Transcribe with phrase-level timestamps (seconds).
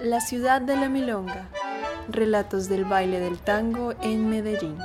[0.00, 1.48] La ciudad de la milonga.
[2.08, 4.76] Relatos del baile del tango en Medellín.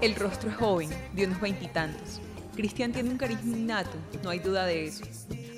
[0.00, 2.20] El rostro es joven, de unos veintitantos.
[2.54, 5.04] Cristian tiene un carisma innato, no hay duda de eso.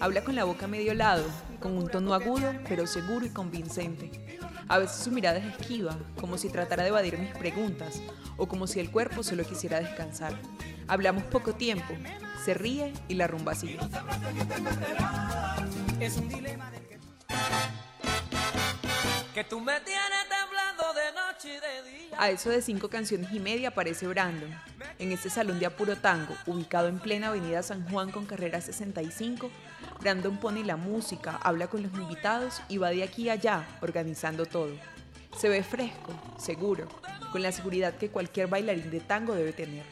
[0.01, 1.25] Habla con la boca medio lado,
[1.61, 4.39] con un tono agudo, pero seguro y convincente.
[4.69, 8.01] A veces su mirada es esquiva, como si tratara de evadir mis preguntas,
[8.37, 10.35] o como si el cuerpo solo quisiera descansar.
[10.89, 11.95] Hablamos poco tiempo,
[12.45, 13.79] se ríe y la rumba sigue.
[16.01, 16.71] Es un dilema
[19.35, 20.27] que tú me tienes
[22.19, 24.51] a eso de cinco canciones y media aparece Brandon.
[24.99, 29.51] En ese salón de apuro tango, ubicado en plena avenida San Juan con carrera 65,
[30.01, 34.47] Brandon pone la música, habla con los invitados y va de aquí a allá, organizando
[34.47, 34.73] todo.
[35.37, 36.89] Se ve fresco, seguro,
[37.31, 39.85] con la seguridad que cualquier bailarín de tango debe tener.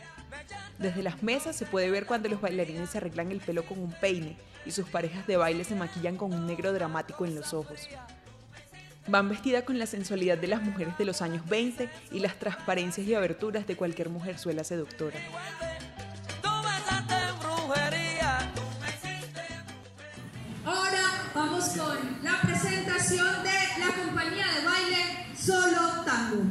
[0.78, 3.92] Desde las mesas se puede ver cuando los bailarines se arreglan el pelo con un
[3.92, 7.88] peine y sus parejas de baile se maquillan con un negro dramático en los ojos.
[9.06, 13.06] Van vestidas con la sensualidad de las mujeres de los años 20 y las transparencias
[13.06, 15.18] y aberturas de cualquier mujer suela seductora.
[20.64, 21.02] Ahora
[21.34, 26.42] vamos con la presentación de la compañía de baile Solo Tango.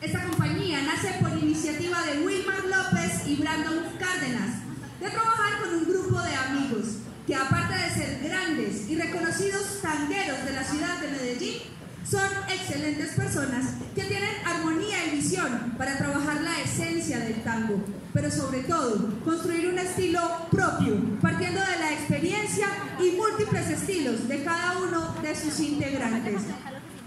[0.00, 4.60] Esta compañía nace por iniciativa de Wilmar López y Brandon Cárdenas,
[5.00, 10.44] de trabajar con un grupo de amigos que aparte de ser grandes y reconocidos tangueros
[10.44, 11.62] de la ciudad de Medellín,
[12.08, 18.30] son excelentes personas que tienen armonía y visión para trabajar la esencia del tango, pero
[18.30, 22.68] sobre todo construir un estilo propio, partiendo de la experiencia
[23.00, 26.42] y múltiples estilos de cada uno de sus integrantes.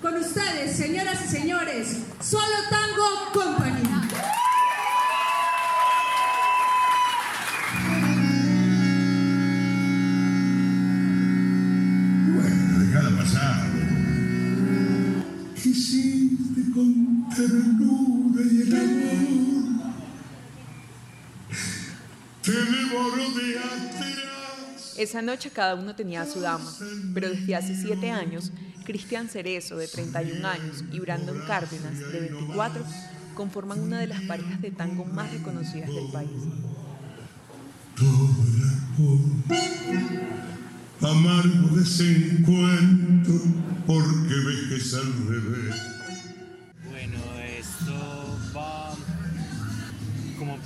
[0.01, 4.48] Con ustedes, señoras y señores, Solo Tango Company.
[24.97, 26.69] Esa noche cada uno tenía a su dama,
[27.13, 28.51] pero desde hace siete años,
[28.83, 32.83] Cristian Cerezo, de 31 años, y Brandon Cárdenas, de 24,
[33.35, 36.29] conforman una de las parejas de tango más reconocidas del país.
[41.01, 43.35] Amargo desencuentro,
[43.87, 45.98] porque ves que es al revés.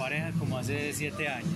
[0.04, 1.54] Pareja como hace siete años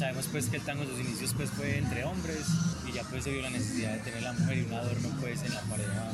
[0.00, 2.46] sabemos pues que el tango en sus inicios pues fue entre hombres
[2.88, 5.42] y ya pues se vio la necesidad de tener la mujer y un adorno pues
[5.42, 6.10] en la pareja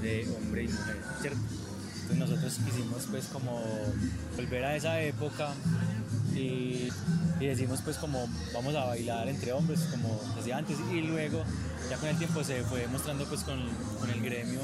[0.00, 0.96] de hombre y mujer.
[2.00, 3.62] Entonces nosotros quisimos pues como
[4.34, 5.50] volver a esa época
[6.34, 6.88] y,
[7.38, 11.44] y, decimos pues como vamos a bailar entre hombres como decía antes y luego
[11.90, 14.60] ya con el tiempo se fue mostrando pues con, el gremio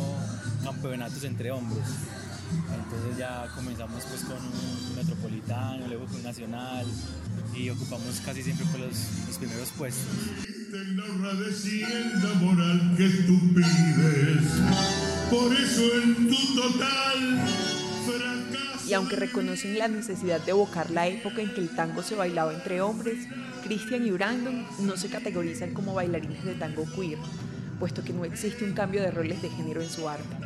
[0.63, 1.85] campeonatos entre hombres
[3.19, 6.87] ya comenzamos pues con un metropolitano, luego con un nacional
[7.55, 10.07] y ocupamos casi siempre pues, los, los primeros puestos.
[12.41, 14.45] moral que tú pides,
[15.31, 17.75] por eso en tu total
[18.87, 22.53] y aunque reconocen la necesidad de evocar la época en que el tango se bailaba
[22.53, 23.27] entre hombres,
[23.63, 27.19] Christian y Brandon no se categorizan como bailarines de tango queer,
[27.81, 30.37] puesto que no existe un cambio de roles de género en su arte.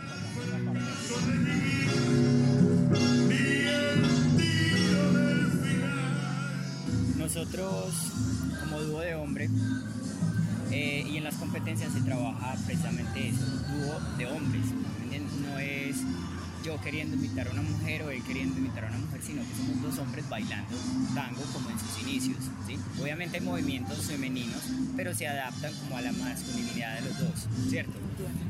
[7.16, 7.94] Nosotros,
[8.60, 9.50] como dúo de hombre,
[10.70, 14.64] eh, y en las competencias se trabaja precisamente eso, dúo de hombres.
[15.42, 15.96] No es
[16.68, 19.54] yo queriendo invitar a una mujer o él queriendo invitar a una mujer, sino que
[19.54, 20.76] somos dos hombres bailando
[21.14, 22.36] tango como en sus inicios.
[23.00, 24.62] Obviamente hay movimientos femeninos,
[24.94, 27.98] pero se adaptan como a la masculinidad de los dos, ¿cierto?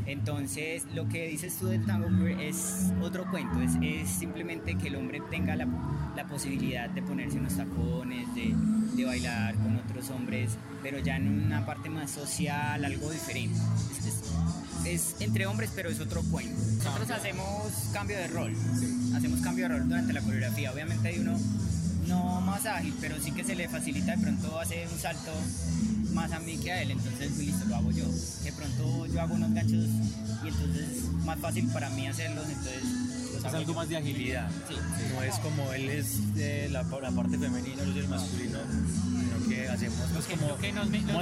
[0.06, 5.23] Entonces, lo que dices tú del tango es otro cuento, es, simplemente que el hombre
[5.31, 5.69] tenga la,
[6.17, 8.53] la, posibilidad de ponerse unos tacones, de,
[8.97, 13.61] de bailar con otros hombres, pero ya en una parte más social, algo diferente.
[15.20, 16.61] Entre hombres, pero es otro cuento.
[16.85, 18.55] Nosotros hacemos cambio de rol,
[19.14, 20.73] hacemos cambio de rol durante la coreografía.
[20.73, 21.38] Obviamente hay uno
[22.06, 25.32] no más ágil, pero sí que se le facilita de pronto hacer un salto
[26.12, 28.06] más a mí que a él, entonces pues, listo, lo hago yo.
[28.43, 29.85] De pronto yo hago unos ganchos
[30.49, 32.83] y entonces es más fácil para mí hacerlos, entonces
[33.35, 33.75] los Es algo yo.
[33.75, 34.50] más de agilidad.
[34.69, 34.75] Sí.
[35.15, 39.49] No es como él es de la, la parte femenina, yo soy el masculino, sino
[39.49, 41.12] que hacemos pues, que- como lo que nos- que nos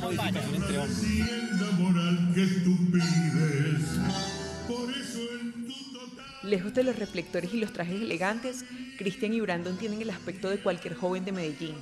[0.00, 0.42] modificación vaya.
[0.56, 1.00] entre hombres.
[1.00, 3.80] Tienda moral que tú pides.
[4.68, 6.24] Por eso en tu total.
[6.50, 8.64] Lejos de los reflectores y los trajes elegantes,
[8.98, 11.74] Cristian y Brandon tienen el aspecto de cualquier joven de Medellín.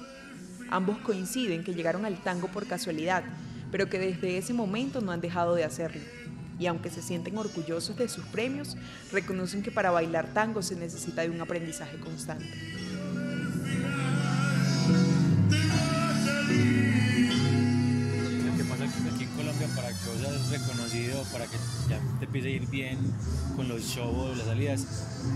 [0.71, 3.23] Ambos coinciden que llegaron al tango por casualidad,
[3.71, 6.01] pero que desde ese momento no han dejado de hacerlo.
[6.63, 8.77] Y aunque se sienten orgullosos de sus premios,
[9.11, 12.47] reconocen que para bailar tango se necesita de un aprendizaje constante.
[19.93, 21.57] Seas reconocido, para que
[21.89, 22.99] ya te empiece a ir bien
[23.57, 24.85] con los shows las salidas,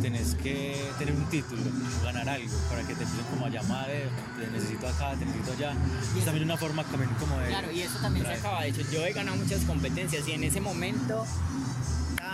[0.02, 1.60] tenés que tener un título,
[2.02, 4.08] ganar algo, para que te empiecen como a llamar, eh,
[4.38, 5.74] te necesito acá, te necesito allá.
[6.18, 7.48] Es también una forma también como de...
[7.48, 8.62] Claro, y eso también se traer- acaba.
[8.62, 11.26] De hecho, yo he ganado muchas competencias y en ese momento,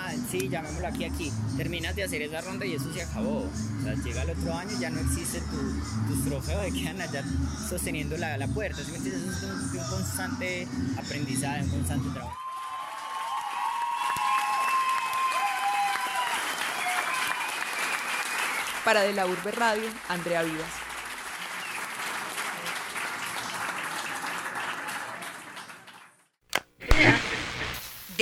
[0.02, 3.44] ah, sí, llamémoslo aquí, aquí, terminas de hacer esa ronda y eso se acabó.
[3.44, 7.25] O sea, llega el otro año, ya no existe tu, tus trofeos de quedan allá
[7.69, 8.81] sosteniendo la, la puerta.
[8.81, 10.66] Es un, un constante
[10.96, 12.37] aprendizaje, un constante trabajo.
[18.84, 20.92] Para De la Urbe Radio, Andrea Vivas.